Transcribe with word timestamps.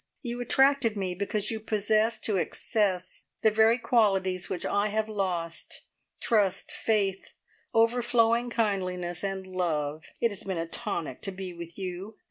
You 0.23 0.41
attracted 0.41 0.97
me 0.97 1.13
because 1.13 1.51
you 1.51 1.59
possess 1.59 2.19
to 2.21 2.37
excess 2.37 3.25
the 3.43 3.51
very 3.51 3.77
qualities 3.77 4.49
which 4.49 4.65
I 4.65 4.87
have 4.87 5.07
lost 5.07 5.89
trust, 6.19 6.71
faith, 6.71 7.35
overflowing 7.71 8.49
kindliness 8.49 9.23
and 9.23 9.45
love. 9.45 10.05
It 10.19 10.29
has 10.31 10.43
been 10.43 10.57
a 10.57 10.65
tonic 10.65 11.21
to 11.21 11.31
be 11.31 11.53
with 11.53 11.77
you. 11.77 12.17